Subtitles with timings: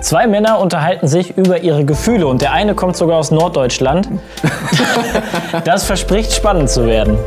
[0.00, 4.08] Zwei Männer unterhalten sich über ihre Gefühle und der eine kommt sogar aus Norddeutschland.
[5.64, 7.18] Das verspricht spannend zu werden.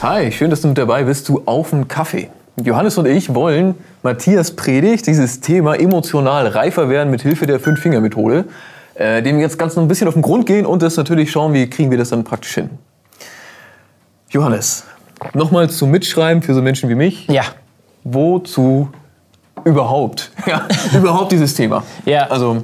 [0.00, 2.30] Hi, schön, dass du mit dabei bist zu Auf einen Kaffee.
[2.62, 8.46] Johannes und ich wollen Matthias Predigt, dieses Thema emotional reifer werden mit Hilfe der Fünf-Finger-Methode,
[8.94, 11.52] äh, dem jetzt ganz noch ein bisschen auf den Grund gehen und das natürlich schauen,
[11.52, 12.70] wie kriegen wir das dann praktisch hin.
[14.30, 14.84] Johannes,
[15.34, 17.26] nochmal zum Mitschreiben für so Menschen wie mich.
[17.28, 17.42] Ja.
[18.04, 18.88] Wozu
[19.64, 20.30] überhaupt?
[20.46, 21.84] Ja, überhaupt dieses Thema.
[22.04, 22.26] Ja.
[22.28, 22.62] Also,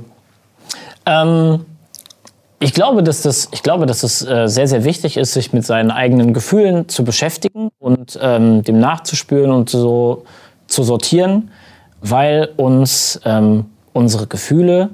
[1.07, 1.65] Ähm,
[2.61, 5.65] ich glaube, dass das, ich glaube, dass es äh, sehr, sehr wichtig ist, sich mit
[5.65, 10.25] seinen eigenen Gefühlen zu beschäftigen und ähm, dem nachzuspüren und so
[10.67, 11.51] zu sortieren,
[12.01, 14.91] weil uns ähm, unsere Gefühle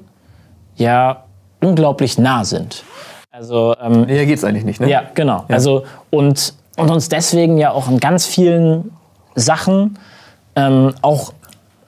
[0.76, 1.24] ja
[1.62, 2.82] unglaublich nah sind.
[3.30, 4.90] Also ähm, näher geht's eigentlich nicht, ne?
[4.90, 5.44] ja, genau.
[5.48, 8.90] Also und, und uns deswegen ja auch in ganz vielen
[9.34, 9.98] Sachen
[10.56, 11.32] ähm, auch,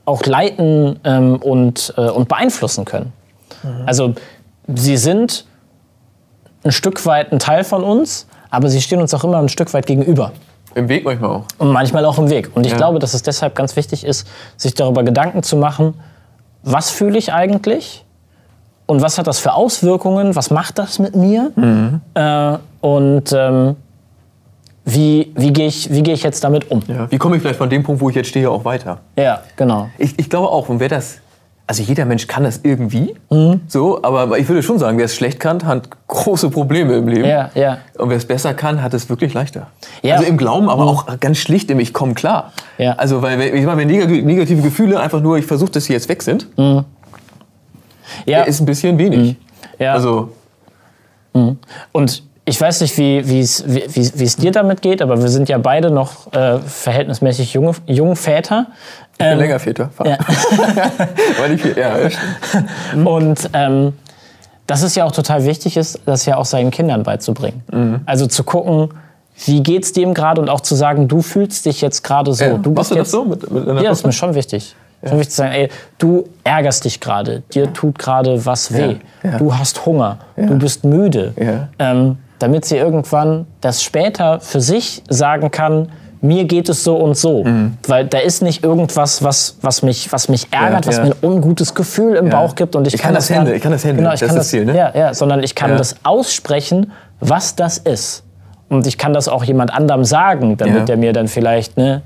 [0.04, 3.12] auch leiten ähm, und, äh, und beeinflussen können.
[3.84, 4.14] Also
[4.74, 5.44] sie sind
[6.64, 9.72] ein Stück weit ein Teil von uns, aber sie stehen uns auch immer ein Stück
[9.74, 10.32] weit gegenüber.
[10.74, 11.44] Im Weg manchmal auch.
[11.58, 12.50] Und manchmal auch im Weg.
[12.54, 12.76] Und ich Ja.
[12.78, 15.94] glaube, dass es deshalb ganz wichtig ist, sich darüber Gedanken zu machen,
[16.62, 18.04] was fühle ich eigentlich
[18.86, 21.50] und was hat das für Auswirkungen, was macht das mit mir
[22.14, 23.76] äh, und ähm,
[24.88, 26.80] wie, wie gehe ich, wie gehe ich jetzt damit um.
[26.86, 27.10] Ja.
[27.10, 28.98] Wie komme ich vielleicht von dem Punkt, wo ich jetzt stehe, auch weiter?
[29.16, 29.88] Ja, genau.
[29.98, 31.18] Ich, ich glaube auch, und wer das,
[31.66, 33.62] also jeder Mensch kann das irgendwie, Mhm.
[33.66, 37.24] so, aber ich würde schon sagen, wer es schlecht kann, hat große Probleme im Leben.
[37.28, 37.78] Ja, ja.
[37.98, 39.66] Und wer es besser kann, hat es wirklich leichter.
[40.02, 40.14] Ja.
[40.14, 40.18] Mhm.
[40.20, 42.52] Also im Glauben, aber auch ganz schlicht im Ich komme klar.
[42.78, 42.92] Ja.
[42.92, 45.94] Also, weil wenn- ich meine, wenn neg- negative Gefühle einfach nur, ich versuche, dass sie
[45.94, 46.46] jetzt weg sind,
[48.24, 49.34] Ja, ist ein bisschen wenig.
[49.80, 49.94] ja.
[49.94, 50.30] Also,
[51.92, 55.48] Und ich weiß nicht, wie wie es wie, es dir damit geht, aber wir sind
[55.48, 58.68] ja beide noch äh, verhältnismäßig junge, junge Väter.
[59.12, 59.90] ich bin Ähm, länger Väter.
[60.04, 60.16] ja.
[61.38, 63.04] Weil ich, ja, ja, stimmt.
[63.06, 63.94] Und ähm,
[64.68, 67.62] dass es ja auch total wichtig ist, das ja auch seinen Kindern beizubringen.
[67.72, 68.00] Mhm.
[68.06, 68.90] Also zu gucken,
[69.44, 72.44] wie geht's dem gerade und auch zu sagen, du fühlst dich jetzt gerade so.
[72.44, 72.58] Ja.
[72.58, 74.74] Du Machst du das jetzt, so mit, mit Ja, das ist mir schon wichtig.
[75.02, 75.68] Schon wichtig zu sagen, ey,
[75.98, 79.36] du ärgerst dich gerade, dir tut gerade was weh, ja.
[79.36, 81.34] du hast Hunger, du bist müde.
[81.38, 81.68] Ja.
[81.78, 85.88] Ähm, damit sie irgendwann das später für sich sagen kann,
[86.22, 87.44] mir geht es so und so.
[87.44, 87.76] Mhm.
[87.86, 91.04] Weil da ist nicht irgendwas, was, was, mich, was mich ärgert, Ja, was ja.
[91.04, 92.74] mir ein ungutes Gefühl im Bauch gibt.
[92.74, 93.98] Und ich, Ich kann das dann- handeln, ich kann das handeln.
[93.98, 94.76] Genau, ich Das kann ist das Ziel, ne?
[94.76, 95.76] Ja, ja, sondern ich kann Ja.
[95.76, 98.24] das aussprechen, was das ist.
[98.68, 100.84] Und ich kann das auch jemand anderem sagen, damit Ja.
[100.84, 102.02] der mir dann vielleicht ne,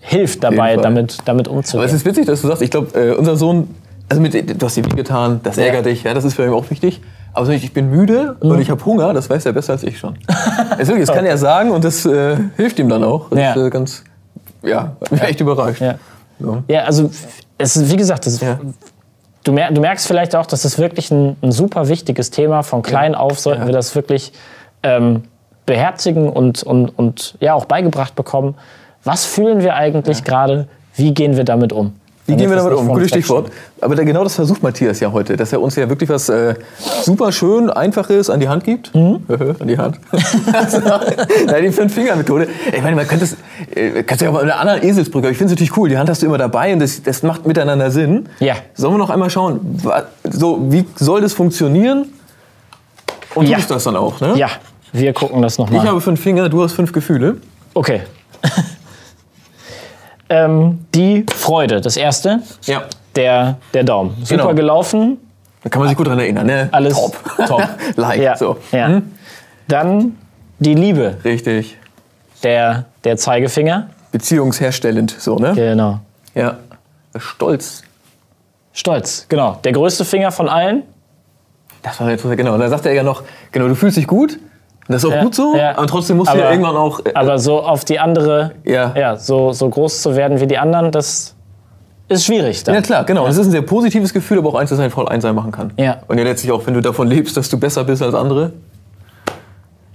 [0.00, 1.94] hilft dabei, damit, damit Aber es umzugehen.
[1.96, 3.74] ist witzig, dass du sagst, ich glaube, äh, unser Sohn,
[4.08, 5.62] also mit, du hast ihm weh getan, das Ja.
[5.64, 7.00] ärgert dich, ja, das ist für ihn auch wichtig.
[7.34, 8.50] Aber ich bin müde Mhm.
[8.50, 10.18] und ich habe Hunger, das weiß er besser als ich schon.
[10.78, 13.30] das, wirklich, das kann er sagen und das äh, hilft ihm dann auch.
[13.30, 13.52] Das Ja.
[13.52, 14.04] ist äh, ganz,
[14.62, 15.80] ja, mich echt überrascht.
[15.80, 15.94] Ja.
[16.38, 16.62] So.
[16.68, 17.10] Ja, also
[17.58, 18.58] es ist, wie gesagt, das, Ja.
[19.44, 22.62] du, mer du merkst vielleicht auch, dass das wirklich ein, ein super wichtiges Thema.
[22.62, 23.66] Von klein auf sollten Ja.
[23.68, 24.32] wir das wirklich
[24.82, 25.22] ähm,
[25.64, 28.56] beherzigen und, und, und ja, auch beigebracht bekommen.
[29.04, 30.66] Was fühlen wir eigentlich gerade?
[30.94, 31.94] Wie gehen wir damit um?
[32.26, 32.86] Wie gehen wir damit um?
[32.86, 33.08] Gutes.
[33.08, 33.50] Stichwort.
[33.80, 36.54] Aber da, genau das versucht Matthias ja heute, dass er uns ja wirklich was äh,
[37.02, 38.94] super schön, einfaches an die Hand gibt.
[38.94, 39.20] Mhm.
[39.58, 39.98] an die Hand.
[41.46, 42.46] nein, die Fünf-Finger-Methode.
[42.72, 43.36] Ich meine, man könnte es,
[43.74, 45.88] äh, kannst ja auch mal eine andere Eselsbrücke, aber ich finde es natürlich cool.
[45.88, 48.28] Die Hand hast du immer dabei und das, das macht miteinander Sinn.
[48.38, 48.54] Ja.
[48.74, 49.80] Sollen wir noch einmal schauen,
[50.22, 52.06] so, wie soll das funktionieren?
[53.34, 53.56] Und Ja.
[53.56, 54.34] tust das dann auch, ne?
[54.36, 54.48] Ja,
[54.92, 55.86] wir gucken das Ich nochmal.
[55.88, 57.38] habe fünf Finger, du hast fünf Gefühle.
[57.74, 58.02] Okay.
[60.32, 62.40] Ähm, die Freude, das erste.
[62.64, 62.82] Ja.
[63.16, 64.16] Der, der Daumen.
[64.24, 64.54] Super Genau.
[64.54, 65.18] gelaufen.
[65.62, 66.68] Da kann man sich gut dran erinnern, ne?
[66.72, 67.16] Alles top.
[67.46, 67.68] top.
[67.96, 68.36] like, Ja.
[68.36, 68.56] so.
[68.72, 68.86] ja.
[68.88, 69.12] Hm?
[69.68, 70.16] Dann
[70.58, 71.76] die Liebe, Richtig.
[72.42, 73.88] der, der Zeigefinger.
[74.10, 75.52] Beziehungsherstellend, so, ne?
[75.54, 76.00] Genau.
[76.34, 76.56] Ja.
[77.16, 77.82] Stolz.
[78.72, 79.58] Stolz, genau.
[79.64, 80.82] Der größte Finger von allen.
[81.82, 82.54] Das war jetzt, genau.
[82.54, 83.22] Und dann sagt er ja noch,
[83.52, 84.38] genau, du fühlst dich gut.
[84.88, 85.54] Das ist auch Ja, gut so.
[85.56, 85.76] ja.
[85.76, 87.00] Aber trotzdem musst du ja Aber- irgendwann auch.
[87.04, 88.92] äh, Aber so auf die andere, Ja.
[88.96, 91.34] ja, so, so groß zu werden wie die anderen, das
[92.08, 92.64] ist schwierig.
[92.64, 92.74] Dann.
[92.74, 93.26] ja, klar, genau.
[93.26, 95.72] Das ist ein sehr positives Gefühl, aber auch eins, das einen voll einsam machen kann.
[95.76, 95.98] Ja.
[96.08, 98.52] Und ja, letztlich auch, wenn du davon lebst, dass du besser bist als andere.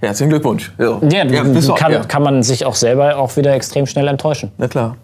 [0.00, 0.72] Ja, herzlichen Glückwunsch.
[0.78, 2.04] Ja, Ja, du du- kann, ja.
[2.04, 4.52] kann man sich auch selber auch wieder extrem schnell enttäuschen.
[4.56, 4.96] Na klar.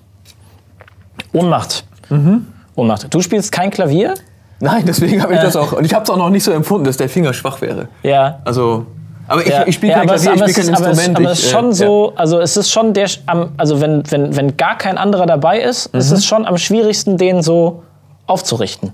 [1.32, 1.85] Ohnmacht.
[2.11, 2.47] Mhm.
[2.76, 3.12] Ohnmacht.
[3.12, 4.14] Du spielst kein Klavier?
[4.61, 5.73] Nein, deswegen habe ich das auch.
[5.73, 7.88] Und ich habe es auch noch nicht so empfunden, dass der Finger schwach wäre.
[8.03, 8.38] Ja.
[8.44, 8.87] Also.
[9.29, 11.17] Aber ich, Ja, ich spiele ja, kein aber es- Klavier, ich spiele kein ist- Instrument.
[11.19, 11.73] Aber es ist äh, schon ja.
[11.73, 13.09] so, also es ist schon der,
[13.56, 16.17] also wenn, wenn, wenn gar kein anderer dabei ist, ist Mhm.
[16.17, 17.82] es schon am schwierigsten, den so
[18.26, 18.93] aufzurichten,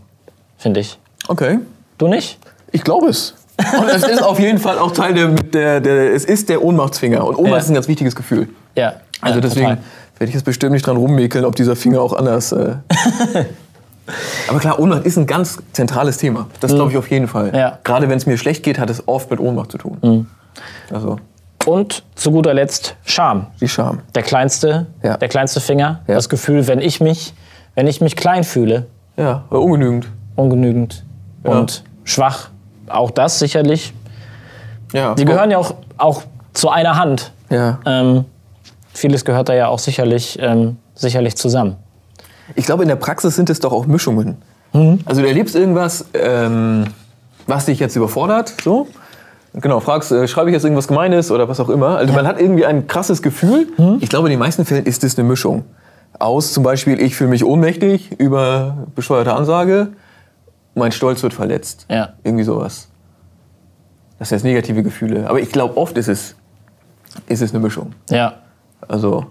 [0.59, 0.99] finde ich.
[1.29, 1.59] Okay.
[1.99, 2.39] Du nicht?
[2.73, 3.35] Ich glaube es.
[3.79, 7.25] Und es ist auf jeden Fall auch Teil der, der, der es ist der Ohnmachtsfinger.
[7.27, 7.59] Und Ohnmacht Ja.
[7.59, 8.49] ist ein ganz wichtiges Gefühl.
[8.75, 8.95] Ja.
[9.21, 9.79] Also deswegen total.
[10.19, 12.53] werde ich jetzt bestimmt nicht dran rummäkeln, ob dieser Finger auch anders.
[12.53, 12.77] Äh
[14.49, 16.47] Aber klar, Ohnmacht ist ein ganz zentrales Thema.
[16.61, 17.55] Das glaube ich auf jeden Fall.
[17.55, 17.79] Ja.
[17.85, 20.27] Gerade wenn es mir schlecht geht, hat es oft mit Ohnmacht zu tun.
[20.93, 21.19] Also,
[21.67, 23.47] Und zu guter Letzt Scham.
[23.61, 24.01] die Scham.
[24.15, 25.17] Der kleinste, Ja.
[25.17, 26.01] der kleinste Finger.
[26.07, 26.15] Ja.
[26.15, 27.35] Das Gefühl, wenn ich mich,
[27.75, 28.87] wenn ich mich klein fühle,
[29.17, 30.09] Ja, ungenügend.
[30.37, 31.05] ungenügend
[31.45, 32.49] und schwach.
[32.89, 33.93] Auch das sicherlich.
[34.93, 35.15] Ja.
[35.15, 36.23] Die gehören ja auch, auch
[36.53, 37.33] zu einer Hand.
[37.51, 37.79] Ja.
[37.87, 38.25] Ähm,
[38.93, 41.77] vieles gehört da ja auch sicherlich, ähm, sicherlich zusammen.
[42.55, 44.37] Ich glaube, in der Praxis sind es doch auch Mischungen.
[45.05, 46.85] Also du erlebst irgendwas, ähm,
[47.47, 48.87] was dich jetzt überfordert, so.
[49.53, 51.97] Genau, fragst, äh, schreibe ich jetzt irgendwas Gemeines oder was auch immer.
[51.97, 53.67] Also man hat irgendwie ein krasses Gefühl.
[54.01, 55.65] Ich glaube, in den meisten Fällen ist es eine Mischung.
[56.19, 59.89] Aus zum Beispiel, ich fühle mich ohnmächtig über bescheuerte Ansage,
[60.75, 61.87] mein Stolz wird verletzt.
[61.91, 62.11] Ja.
[62.23, 62.89] Irgendwie sowas.
[64.21, 65.29] Das sind jetzt negative Gefühle.
[65.29, 66.37] Aber ich glaube, oft ist es,
[67.27, 67.93] ist es eine Mischung.
[68.09, 68.35] Ja.
[68.91, 69.25] Also,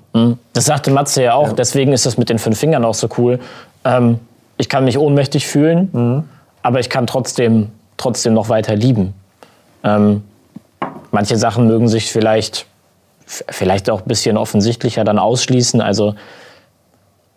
[0.53, 3.39] Das sagte Matze ja auch, deswegen ist das mit den fünf Fingern auch so cool.
[3.83, 4.19] Ähm,
[4.57, 6.27] ich kann mich ohnmächtig fühlen,
[6.63, 9.13] aber ich kann trotzdem, trotzdem noch weiter lieben.
[9.83, 10.23] Ähm,
[11.11, 12.67] manche Sachen mögen sich vielleicht,
[13.25, 15.81] vielleicht auch ein bisschen offensichtlicher dann ausschließen.
[15.81, 16.15] Also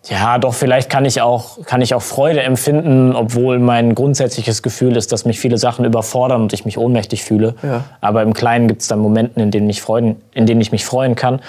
[0.05, 4.97] ja, doch, vielleicht kann ich, auch, kann ich auch Freude empfinden, obwohl mein grundsätzliches Gefühl
[4.97, 7.55] ist, dass mich viele Sachen überfordern und ich mich ohnmächtig fühle.
[7.63, 7.85] Ja.
[8.01, 10.85] Aber im Kleinen gibt es dann Momenten, in denen, mich freuen, in denen ich mich
[10.85, 11.41] freuen kann.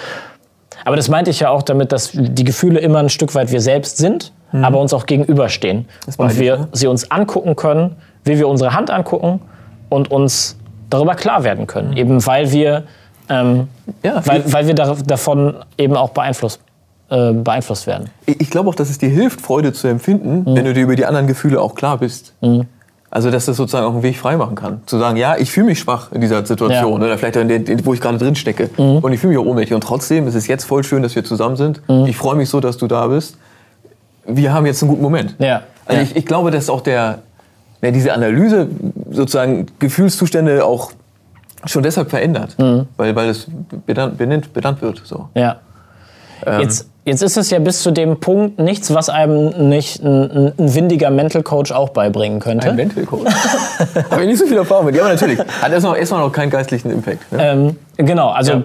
[0.84, 3.60] Aber das meinte ich ja auch damit, dass die Gefühle immer ein Stück weit wir
[3.60, 5.86] selbst sind, aber uns auch gegenüberstehen.
[6.16, 6.68] Und wir ne?
[6.72, 9.40] sie uns angucken können, wie wir unsere Hand angucken
[9.88, 10.56] und uns
[10.90, 11.96] darüber klar werden können.
[11.96, 12.84] Eben weil wir,
[13.28, 13.68] ähm,
[14.04, 16.60] Ja, weil, weil wir da, davon eben auch beeinflusst,
[17.10, 18.10] äh, beeinflusst werden.
[18.26, 20.56] Ich ich glaube auch, dass es dir hilft, Freude zu empfinden, Mhm.
[20.56, 22.34] wenn du dir über die anderen Gefühle auch klar bist.
[23.14, 24.80] Also, dass das sozusagen auch einen Weg frei machen kann.
[24.86, 26.86] Zu sagen, ja, ich fühle mich schwach in dieser Situation Ja.
[26.98, 27.02] Mhm.
[27.04, 28.68] oder vielleicht in der, wo ich gerade drin stecke.
[28.76, 29.72] Und ich fühle mich auch ohnmächtig.
[29.72, 31.80] Und trotzdem ist es jetzt voll schön, dass wir zusammen sind.
[31.88, 32.06] Mhm.
[32.06, 33.36] Ich freue mich so, dass du da bist.
[34.26, 35.36] Wir haben jetzt einen guten Moment.
[35.38, 35.62] Ja.
[35.86, 36.06] Also Ja.
[36.08, 37.20] Ich, ich glaube, dass auch der,
[37.82, 38.66] ja, diese Analyse
[39.12, 40.90] sozusagen Gefühlszustände auch
[41.66, 42.86] schon deshalb verändert, Mhm.
[42.96, 43.46] weil, weil es
[43.86, 45.02] benannt, benannt, benannt wird.
[45.04, 45.28] So.
[45.34, 45.56] Ja.
[46.44, 46.62] Ähm.
[46.62, 50.74] Jetzt, jetzt ist es ja bis zu dem Punkt nichts, was einem nicht ein, ein,
[50.74, 52.70] windiger Mental Coach auch beibringen könnte.
[52.70, 53.30] Ein Mental Coach.
[54.10, 54.96] Habe ich nicht so viel Erfahrung mit.
[54.96, 55.38] Ja, aber natürlich.
[55.38, 57.30] Hat erstmal, erstmal noch keinen geistlichen Impact.
[57.32, 57.38] Ne?
[57.40, 58.62] Ähm, genau, also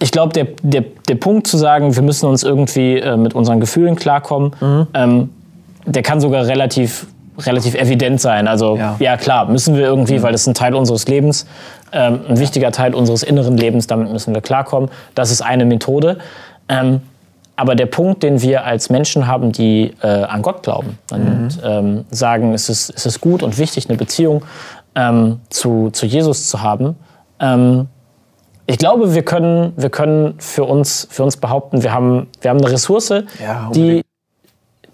[0.00, 3.60] ich glaube, der, der, der Punkt zu sagen, wir müssen uns irgendwie äh, mit unseren
[3.60, 4.86] Gefühlen klarkommen, Mhm.
[4.94, 5.30] ähm,
[5.86, 7.06] der kann sogar relativ,
[7.38, 8.48] relativ evident sein.
[8.48, 8.96] Also Ja.
[8.98, 11.46] ja, klar, müssen wir irgendwie, weil das ist ein Teil unseres Lebens,
[11.92, 14.90] ähm, ein wichtiger Teil unseres inneren Lebens, damit müssen wir klarkommen.
[15.14, 16.18] Das ist eine Methode.
[16.68, 17.00] Ähm,
[17.56, 22.04] aber der Punkt, den wir als Menschen haben, die äh, an Gott glauben und ähm,
[22.10, 24.44] sagen, es ist, es ist gut und wichtig, eine Beziehung
[24.94, 26.96] ähm, zu, zu Jesus zu haben,
[27.40, 27.88] ähm,
[28.66, 32.60] ich glaube, wir können, wir können für, uns, für uns behaupten, wir haben, wir haben
[32.60, 34.02] eine Ressource, Ja, die,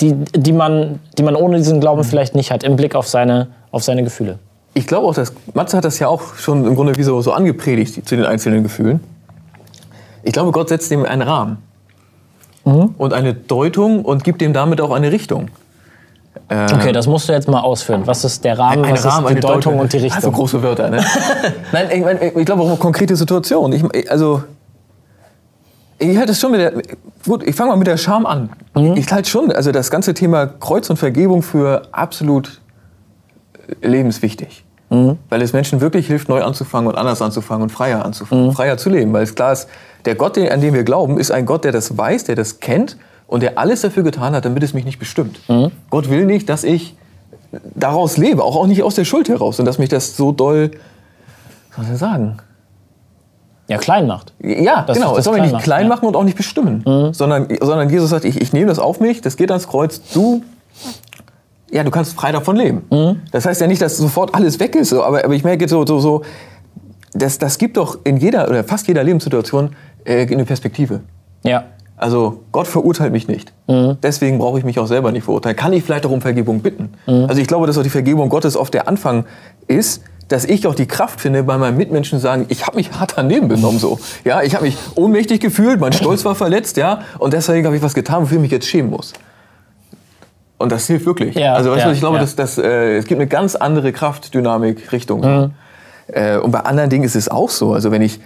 [0.00, 3.48] die, die, man, die man ohne diesen Glauben vielleicht nicht hat, im Blick auf seine,
[3.70, 4.38] auf seine Gefühle.
[4.74, 7.32] Ich glaube auch, dass Matze hat das ja auch schon im Grunde wie so, so
[7.32, 9.00] angepredigt zu den einzelnen Gefühlen.
[10.22, 11.58] Ich glaube, Gott setzt dem einen Rahmen
[12.96, 15.48] und eine Deutung und gibt dem damit auch eine Richtung.
[16.48, 18.02] Okay, das musst du jetzt mal ausführen.
[18.06, 20.32] Was ist der Rahmen, Ein was Rahmen, ist die eine Deutung und die Also Richtung?
[20.32, 21.04] große Wörter, ne?
[21.72, 23.72] Nein, ich, mein, ich glaube auch eine konkrete Situation.
[23.72, 24.42] Ich, also,
[25.98, 26.72] ich halte es schon mit der.
[27.26, 28.50] Gut, ich fange mal mit der Scham an.
[28.96, 32.60] Ich halte schon, also das ganze Thema Kreuz und Vergebung für absolut
[33.82, 34.64] lebenswichtig.
[35.28, 38.90] Weil es Menschen wirklich hilft, neu anzufangen und anders anzufangen und freier anzufangen, freier zu
[38.90, 39.12] leben.
[39.12, 39.68] Weil es klar ist,
[40.04, 42.96] der Gott, an den wir glauben, ist ein Gott, der das weiß, der das kennt
[43.26, 45.40] und der alles dafür getan hat, damit es mich nicht bestimmt.
[45.90, 46.96] Gott will nicht, dass ich
[47.74, 50.72] daraus lebe, auch, auch nicht aus der Schuld heraus und dass mich das so doll,
[51.76, 52.38] was soll ich sagen?
[53.68, 54.32] Ja, klein macht.
[54.42, 55.10] Ja, genau.
[55.10, 55.88] das Es soll mich nicht macht, klein ja.
[55.88, 56.82] machen und auch nicht bestimmen.
[57.12, 60.42] Sondern, sondern Jesus sagt, ich, ich nehme das auf mich, das geht ans Kreuz, du,
[61.70, 62.82] ja, du kannst frei davon leben.
[63.32, 65.86] Das heißt ja nicht, dass sofort alles weg ist, so, aber, aber ich merke so,
[65.86, 66.22] so, so
[67.12, 69.70] das, das gibt doch in jeder oder fast jeder Lebenssituation
[70.04, 71.00] äh, eine Perspektive.
[71.42, 71.64] Ja.
[71.96, 73.52] Also Gott verurteilt mich nicht.
[74.02, 75.54] Deswegen brauche ich mich auch selber nicht verurteilen.
[75.54, 76.94] Kann ich vielleicht auch um Vergebung bitten?
[77.28, 79.26] Also ich glaube, dass auch die Vergebung Gottes oft der Anfang
[79.66, 82.92] ist, dass ich auch die Kraft finde, bei meinen Mitmenschen zu sagen, ich habe mich
[82.92, 83.98] hart daneben benommen so.
[84.24, 87.82] Ja, ich habe mich ohnmächtig gefühlt, mein Stolz war verletzt, ja, und deswegen habe ich
[87.82, 89.12] was getan, wofür ich mich jetzt schämen muss.
[90.60, 91.34] Und das hilft wirklich.
[91.36, 92.20] Ja, also weißt ja, du, ich glaube, ja.
[92.20, 95.52] dass, dass, äh, es gibt eine ganz andere Kraftdynamik, Richtung.
[96.06, 97.72] Äh, und bei anderen Dingen ist es auch so.
[97.72, 98.20] Also wenn ich,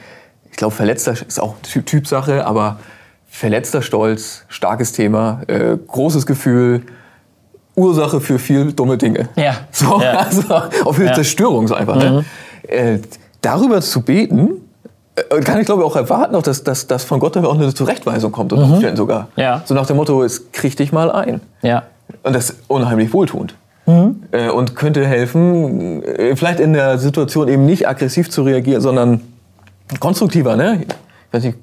[0.51, 2.81] ich glaube, verletzter ist auch Typ, Typsache, aber
[3.29, 6.83] verletzter Stolz, starkes Thema, äh, großes Gefühl,
[7.77, 9.29] Ursache für viel dumme Dinge.
[9.37, 9.55] Ja.
[9.71, 10.19] So, Ja.
[10.19, 10.43] also
[10.85, 11.11] auch für Ja.
[11.13, 11.15] Mhm.
[11.15, 11.95] Zerstörung so einfach.
[11.95, 12.25] Ne?
[12.67, 12.99] Äh,
[13.43, 14.61] darüber zu beten
[15.15, 18.33] äh, kann ich glaube auch erwarten, auch, dass, dass, dass von Gott auch eine Zurechtweisung
[18.33, 19.29] kommt, unter Umständen sogar.
[19.37, 19.63] Ja.
[19.65, 21.41] So nach dem Motto, es krieg dich mal ein.
[21.63, 21.85] Ja.
[22.23, 23.55] Und das ist unheimlich wohltuend.
[23.87, 29.21] Äh, und könnte helfen, äh, vielleicht in der Situation eben nicht aggressiv zu reagieren, sondern
[30.01, 30.85] konstruktiver, ne?
[30.87, 31.59] Ich weiß nicht.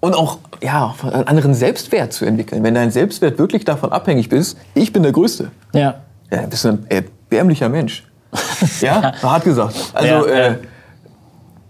[0.00, 2.64] Und auch ja, einen anderen Selbstwert zu entwickeln.
[2.64, 5.94] Wenn dein Selbstwert wirklich davon abhängig ist, ich bin der Größte, Ja.
[6.30, 8.04] ja, bist du ein erbärmlicher Mensch.
[8.80, 9.76] ja, hart gesagt.
[9.94, 10.56] Also, Ja, äh, ja.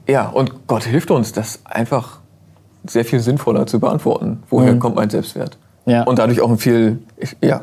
[0.08, 2.20] ja, und Gott hilft uns, das einfach
[2.86, 4.42] sehr viel sinnvoller zu beantworten.
[4.48, 5.58] Woher kommt mein Selbstwert?
[5.84, 5.92] Mhm.
[5.92, 6.02] Ja.
[6.04, 7.00] Und dadurch auch ein viel,
[7.42, 7.60] ja,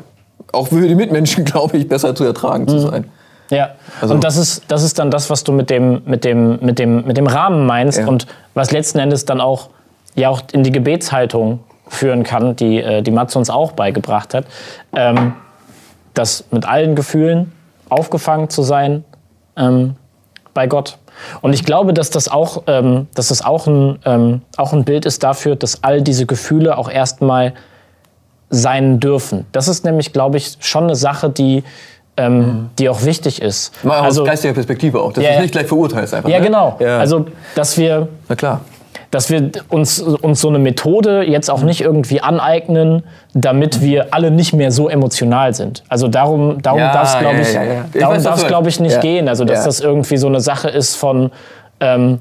[0.52, 2.68] auch für die Mitmenschen, glaube ich, besser zu ertragen Mhm.
[2.68, 3.04] zu sein.
[3.50, 6.58] Ja, Also- und das ist, das ist dann das, was du mit dem, mit dem,
[6.60, 8.06] mit dem, mit dem Rahmen meinst Ja.
[8.08, 9.68] und was letzten Endes dann auch,
[10.16, 14.46] ja auch in die Gebetshaltung führen kann, die, äh, die Matze uns auch beigebracht hat.
[14.94, 15.34] Ähm,
[16.14, 17.52] das mit allen Gefühlen
[17.88, 19.04] aufgefangen zu sein
[19.56, 19.94] ähm,
[20.54, 20.98] bei Gott.
[21.40, 25.06] Und ich glaube, dass das auch, ähm, dass das auch, ein, ähm, auch ein Bild
[25.06, 27.52] ist dafür, dass all diese Gefühle auch erstmal
[28.50, 29.44] sein dürfen.
[29.52, 31.64] Das ist nämlich, glaube ich, schon eine Sache, die,
[32.16, 33.72] ähm, die auch wichtig ist.
[33.84, 36.28] Mal also, aus geistiger Perspektive auch, dass Ja, du es nicht gleich verurteilst einfach.
[36.30, 36.46] ja, ne?
[36.46, 36.76] genau.
[36.78, 36.98] Ja.
[36.98, 38.60] Also, dass wir, Na klar.
[39.10, 43.02] dass wir uns, uns so eine Methode jetzt auch nicht irgendwie aneignen,
[43.34, 45.82] damit wir alle nicht mehr so emotional sind.
[45.88, 47.48] Also darum, darum Ja, darf es, glaube ich.
[47.94, 49.28] Ich darum darf glaube ich, nicht gehen.
[49.28, 51.30] Also dass das irgendwie so eine Sache ist von
[51.80, 52.20] ähm,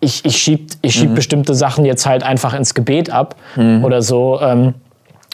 [0.00, 1.00] ich, ich schieb, ich Mhm.
[1.00, 3.84] schieb bestimmte Sachen jetzt halt einfach ins Gebet ab Mhm.
[3.84, 4.38] oder so.
[4.40, 4.74] Ähm,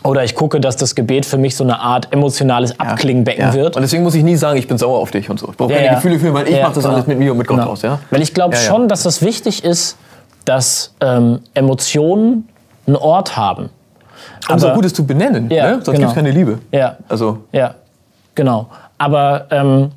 [0.04, 3.54] oder ich gucke, dass das Gebet für mich so eine Art emotionales Abklingbecken ja.
[3.54, 3.74] wird.
[3.74, 5.48] Und deswegen muss ich nie sagen, ich bin sauer auf dich und so.
[5.50, 5.94] Ich brauche Ja, keine ja.
[5.94, 6.94] Gefühle fühlen, weil ich Ja, mache das genau.
[6.96, 7.70] alles mit mir und mit Gott Genau.
[7.70, 7.82] aus.
[7.82, 7.98] Ja?
[8.10, 8.68] Weil ich glaube Ja, ja.
[8.68, 9.96] schon, dass es wichtig ist,
[10.44, 12.48] dass ähm, Emotionen
[12.86, 13.70] einen Ort haben.
[14.50, 15.72] Um so Aber- Gutes zu benennen, Ja, ne?
[15.76, 15.98] sonst genau.
[15.98, 16.58] gibt es keine Liebe.
[16.70, 17.74] Ja, Also, ja,
[18.34, 18.66] genau.
[18.98, 19.90] Aber ähm,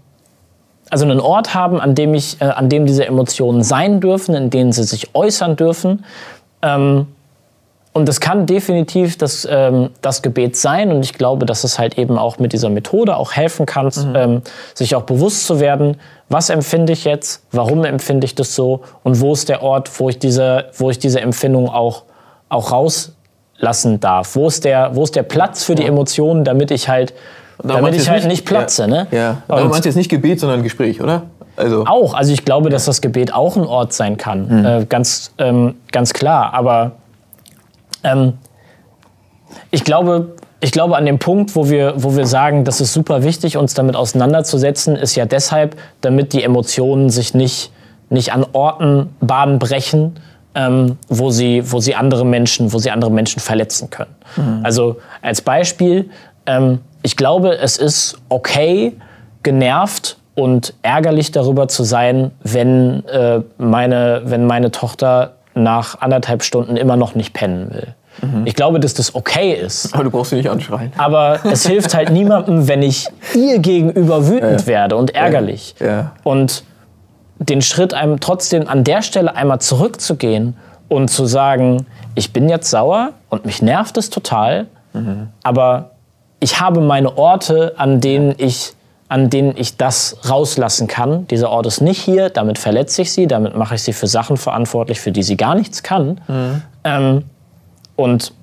[0.89, 4.49] also einen Ort haben, an dem ich, äh, an dem diese Emotionen sein dürfen, in
[4.49, 6.05] denen sie sich äußern dürfen.
[6.61, 7.07] Ähm,
[7.97, 10.91] und das kann definitiv das, ähm, das Gebet sein.
[10.91, 14.41] Und ich glaube, dass es halt eben auch mit dieser Methode auch helfen kann, ähm,
[14.75, 15.97] sich auch bewusst zu werden,
[16.29, 20.09] was empfinde ich jetzt, warum empfinde ich das so und wo ist der Ort, wo
[20.09, 22.03] ich diese, wo ich diese Empfindung auch,
[22.49, 24.35] auch rauslassen darf.
[24.35, 27.13] Wo ist der, wo ist der Platz für die Emotionen, damit ich halt,
[27.63, 28.83] da damit du ich halt nicht platze.
[28.83, 29.07] Ja, Ne?
[29.11, 29.37] ja.
[29.47, 31.23] Aber Und- meinst du jetzt nicht Gebet, sondern Gespräch, oder?
[31.55, 35.31] Also, auch, also ich glaube, dass das Gebet auch ein Ort sein kann, äh, ganz,
[35.39, 36.53] ähm, ganz klar.
[36.53, 36.91] Aber
[38.07, 38.33] ähm,
[39.71, 43.23] ich glaube, ich glaube, an dem Punkt, wo wir, wo wir sagen, das ist super
[43.23, 47.71] wichtig, uns damit auseinanderzusetzen, ist ja deshalb, damit die Emotionen sich nicht,
[48.09, 50.19] nicht an Orten Bahn brechen,
[50.55, 54.15] ähm, wo, sie, wo sie andere Menschen, wo sie andere Menschen verletzen können.
[54.63, 56.09] Also als Beispiel,
[56.47, 58.93] ähm, ich glaube, es ist okay,
[59.43, 66.77] genervt und ärgerlich darüber zu sein, wenn, äh, meine, wenn meine Tochter nach anderthalb Stunden
[66.77, 67.95] immer noch nicht pennen will.
[68.45, 69.93] Ich glaube, dass das okay ist.
[69.93, 70.91] aber du brauchst sie nicht anschreien.
[70.97, 75.75] Aber es hilft halt niemandem, wenn ich ihr gegenüber wütend werde und ärgerlich.
[75.79, 76.13] Ja.
[76.23, 76.63] Und
[77.37, 81.85] den Schritt einem trotzdem an der Stelle einmal zurückzugehen und zu sagen,
[82.15, 84.65] ich bin jetzt sauer und mich nervt es total,
[85.43, 85.91] aber
[86.39, 88.73] ich habe meine Orte, an denen ich
[89.09, 91.27] an denen ich das rauslassen kann.
[91.27, 94.35] Dieser Ort ist nicht hier, damit verletze ich sie, damit mache ich sie für Sachen
[94.37, 96.19] verantwortlich, für die sie gar nichts kann.
[96.83, 97.23] Ähm,
[97.95, 98.33] und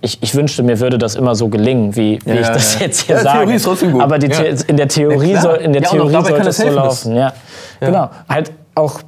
[0.00, 3.02] ich, ich wünschte, mir würde das immer so gelingen, wie, wie Ja, ich das jetzt
[3.06, 3.38] hier Ja, sage.
[3.40, 4.02] Theorie ist trotzdem gut.
[4.02, 4.40] Aber die, Ja.
[4.66, 7.16] in der Theorie, soll, in der Theorie sollte es so laufen.
[7.16, 7.32] Ja.
[7.80, 8.10] Genau.
[8.28, 9.00] Halt auch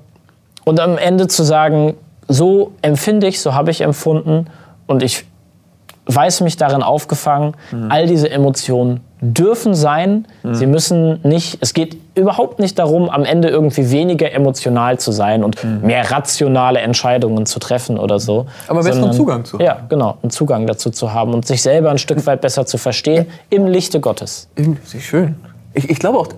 [0.65, 1.95] und am Ende zu sagen,
[2.27, 4.47] so empfinde ich, so habe ich empfunden
[4.87, 5.27] und ich
[6.07, 7.55] weiß mich darin aufgefangen.
[7.71, 7.91] Mhm.
[7.91, 9.01] All diese Emotionen
[9.33, 10.27] dürfen sein.
[10.53, 15.43] Sie müssen nicht, es geht überhaupt nicht darum, am Ende irgendwie weniger emotional zu sein
[15.43, 15.87] und Mhm.
[15.87, 18.47] mehr rationale Entscheidungen zu treffen oder so.
[18.69, 19.65] Aber besseren sondern- Zugang zu haben.
[19.65, 22.77] Ja, genau, einen Zugang dazu zu haben und sich selber ein Stück weit besser zu
[22.79, 24.49] verstehen im Lichte Gottes.
[24.85, 25.37] Sehr schön.
[25.73, 26.29] Ich, ich glaube auch,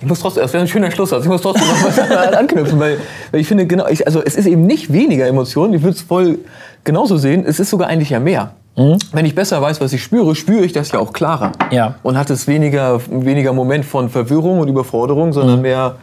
[0.00, 1.98] ich muss trotzdem, das wäre ein schöner Schlusssatz, ich muss trotzdem noch was
[2.36, 2.98] anknüpfen, weil,
[3.32, 6.02] weil ich finde, genau, ich, also es ist eben nicht weniger Emotionen, ich würde es
[6.02, 6.38] voll
[6.84, 8.52] genauso sehen, es ist sogar eigentlich ja mehr.
[9.12, 11.52] Wenn ich besser weiß, was ich spüre, spüre ich das ja auch klarer.
[11.70, 11.96] Ja.
[12.04, 15.96] Und hat es weniger, weniger Moment von Verwirrung und Überforderung, sondern mehr,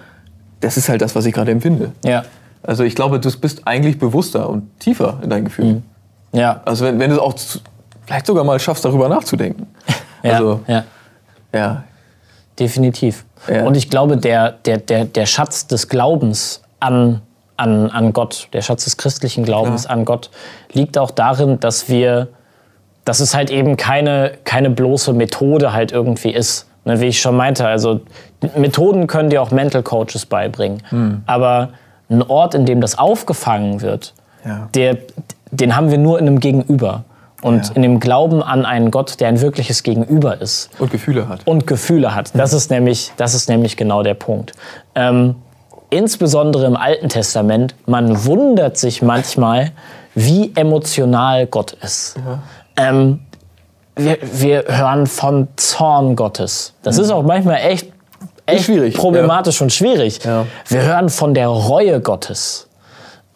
[0.60, 1.94] das ist halt das, was ich gerade empfinde.
[2.03, 2.24] Ja.
[2.63, 5.84] Also ich glaube, du bist eigentlich bewusster und tiefer in deinen Gefühlen.
[6.34, 6.62] Ja.
[6.65, 7.60] Also wenn, wenn du es auch zu,
[8.05, 9.67] vielleicht sogar mal schaffst, darüber nachzudenken.
[10.24, 10.32] Ja.
[10.32, 10.84] Also, ja.
[11.53, 11.84] ja.
[12.58, 13.25] Definitiv.
[13.48, 13.63] Ja.
[13.63, 17.22] Und ich glaube, der, der, der, der Schatz des Glaubens an,
[17.58, 19.98] an, an Gott, der Schatz des christlichen Glaubens Klar.
[19.98, 20.32] an Gott,
[20.72, 22.29] liegt auch darin, dass wir,
[23.05, 26.67] dass es halt eben keine, keine bloße Methode halt irgendwie ist.
[26.85, 28.01] Ne, wie ich schon meinte, also
[28.55, 31.24] Methoden können dir auch Mental Coaches beibringen.
[31.25, 31.69] Aber
[32.09, 34.13] ein Ort, in dem das aufgefangen wird,
[34.45, 34.69] Ja.
[34.75, 34.97] der,
[35.50, 37.03] den haben wir nur in einem Gegenüber.
[37.41, 37.74] Und Ja.
[37.75, 41.41] in dem Glauben an einen Gott, der ein wirkliches Gegenüber ist Und Gefühle hat.
[41.45, 42.31] und Gefühle hat.
[42.35, 44.53] Das ist nämlich, das ist nämlich genau der Punkt.
[44.95, 45.35] Ähm,
[45.89, 49.71] insbesondere im Alten Testament, man wundert sich manchmal,
[50.13, 52.15] wie emotional Gott ist.
[52.77, 53.22] Ähm,
[53.96, 56.74] wir, wir hören von Zorn Gottes.
[56.84, 57.91] Das ist auch manchmal echt,
[58.46, 60.24] echt schwierig, problematisch und schwierig.
[60.24, 60.46] Ja.
[60.67, 62.67] Wir hören von der Reue Gottes.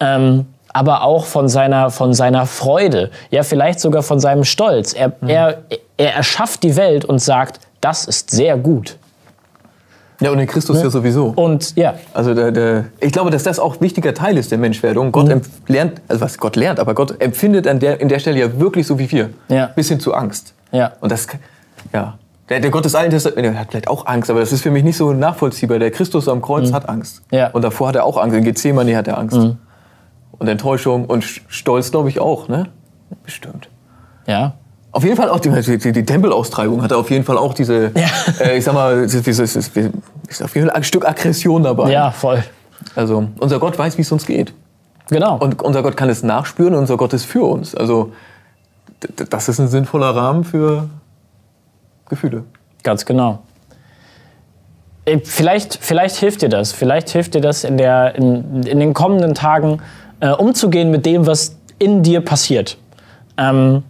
[0.00, 4.92] Ähm, aber auch von seiner, von seiner Freude, ja vielleicht sogar von seinem Stolz.
[4.92, 5.62] Er, er,
[5.96, 8.98] er erschafft die Welt und sagt, das ist sehr gut.
[10.20, 11.32] Ja, und in Christus ja, sowieso.
[11.34, 14.58] Und ja, Also der, der, ich glaube, dass das auch ein wichtiger Teil ist der
[14.58, 15.12] Menschwerdung.
[15.12, 18.38] Gott empf- lernt, also was Gott lernt, aber Gott empfindet an der, in der Stelle
[18.38, 19.30] ja wirklich so wie wir.
[19.48, 19.66] Ja.
[19.74, 20.52] Bis hin zu Angst.
[20.72, 20.92] Ja.
[21.00, 21.26] Und das,
[21.92, 22.18] ja.
[22.50, 24.70] Der, der Gott des Alten Testaments der hat vielleicht auch Angst, aber das ist für
[24.70, 25.78] mich nicht so nachvollziehbar.
[25.78, 27.22] Der Christus am Kreuz hat Angst.
[27.30, 27.48] Ja.
[27.52, 28.36] Und davor hat er auch Angst.
[28.36, 29.36] In Gethsemane hat er Angst.
[29.36, 32.66] Und Enttäuschung und Stolz, glaube ich, auch, ne?
[33.24, 33.68] Bestimmt.
[34.26, 34.54] ja,
[34.92, 38.08] Auf jeden Fall auch die, die, die Tempelaustreibung hatte auf jeden Fall auch diese, Ja.
[38.40, 39.76] äh, ich sag mal, dieses, ist
[40.42, 41.90] auf jeden Fall ein Stück Aggression dabei.
[41.92, 42.42] ja, voll.
[42.96, 44.52] Also unser Gott weiß, wie es uns geht.
[45.10, 45.36] Genau.
[45.38, 47.74] Und unser Gott kann es nachspüren und unser Gott ist für uns.
[47.74, 48.12] Also
[49.28, 50.88] das ist ein sinnvoller Rahmen für
[52.08, 52.44] Gefühle.
[52.82, 53.40] Ganz genau.
[55.04, 56.72] Äh, Vielleicht, vielleicht hilft dir das.
[56.72, 59.80] Vielleicht hilft dir das in, der, in, in den kommenden Tagen
[60.20, 62.76] äh, umzugehen mit dem, was in dir passiert.
[63.36, 63.82] Ähm,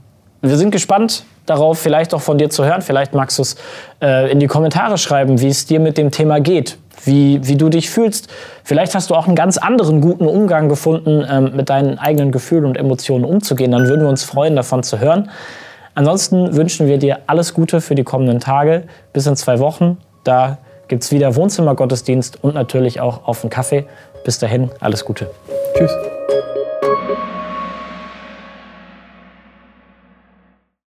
[0.42, 2.82] wir sind gespannt darauf, vielleicht auch von dir zu hören.
[2.82, 3.56] Vielleicht magst du es
[4.00, 7.68] äh, in die Kommentare schreiben, wie es dir mit dem Thema geht, wie, wie du
[7.68, 8.28] dich fühlst.
[8.64, 12.64] Vielleicht hast du auch einen ganz anderen guten Umgang gefunden, ähm, mit deinen eigenen Gefühlen
[12.64, 13.72] und Emotionen umzugehen.
[13.72, 15.30] Dann würden wir uns freuen, davon zu hören.
[15.94, 18.84] Ansonsten wünschen wir dir alles Gute für die kommenden Tage.
[19.12, 19.98] Bis in zwei Wochen.
[20.24, 23.84] Da gibt es wieder Wohnzimmergottesdienst und natürlich auch auf den Kaffee.
[24.24, 25.30] Bis dahin, alles Gute.
[25.76, 25.92] Tschüss.